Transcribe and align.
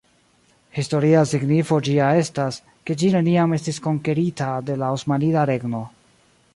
Historia 0.79 1.19
signifo 1.31 1.77
ĝia 1.89 2.07
estas, 2.23 2.59
ke 2.89 2.97
ĝi 3.03 3.13
neniam 3.19 3.55
estis 3.61 3.81
konkerita 3.89 4.51
de 4.71 4.83
la 4.85 4.93
Osmanida 4.99 5.49
Regno. 5.55 5.89